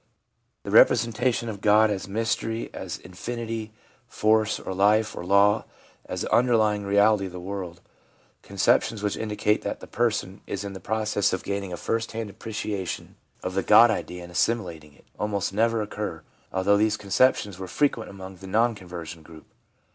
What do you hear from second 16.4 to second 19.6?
although these conceptions were frequent among the non conversion group.